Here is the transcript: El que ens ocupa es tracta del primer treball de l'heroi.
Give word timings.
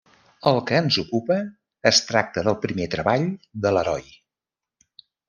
El 0.51 0.55
que 0.69 0.77
ens 0.83 0.95
ocupa 1.01 1.35
es 1.91 1.99
tracta 2.11 2.43
del 2.47 2.57
primer 2.63 2.87
treball 2.97 3.27
de 3.67 3.73
l'heroi. 3.77 4.09